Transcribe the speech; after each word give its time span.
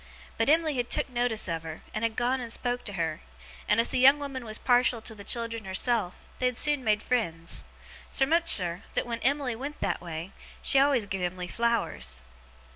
But 0.35 0.49
Em'ly 0.49 0.77
had 0.77 0.89
took 0.89 1.09
notice 1.11 1.47
of 1.47 1.61
her, 1.61 1.83
and 1.93 2.03
had 2.03 2.15
gone 2.15 2.41
and 2.41 2.51
spoke 2.51 2.83
to 2.85 2.93
her; 2.93 3.21
and 3.67 3.79
as 3.79 3.89
the 3.89 3.99
young 3.99 4.17
woman 4.17 4.43
was 4.43 4.57
partial 4.57 4.99
to 4.99 5.13
the 5.13 5.23
children 5.23 5.63
herself, 5.65 6.15
they 6.39 6.47
had 6.47 6.57
soon 6.57 6.83
made 6.83 7.03
friends. 7.03 7.65
Sermuchser, 8.09 8.81
that 8.95 9.05
when 9.05 9.19
Em'ly 9.19 9.55
went 9.55 9.79
that 9.81 10.01
way, 10.01 10.31
she 10.63 10.79
always 10.79 11.05
giv 11.05 11.21
Em'ly 11.21 11.45
flowers. 11.47 12.23